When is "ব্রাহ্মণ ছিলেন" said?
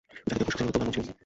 0.79-1.13